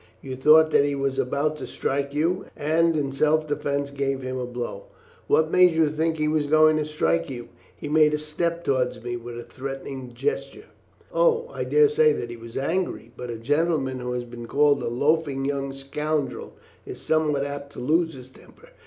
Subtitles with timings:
[0.19, 4.35] You thought that he was about to strike you, and in self defence gave him
[4.39, 4.85] a blow.
[5.27, 8.63] What made you think that he was going to strike you?" "He made a step
[8.63, 10.65] towards me with a threatening gesture."
[11.13, 14.81] "Oh, I dare say that he was angry, but a gentleman who has been called
[14.81, 18.69] a loafing young scoundrel is somewhat apt to lose his temper.